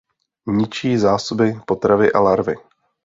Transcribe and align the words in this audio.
Ničí 0.47 0.97
zásoby 0.97 1.61
potravy 1.65 2.11
a 2.11 2.19
larvy. 2.25 2.55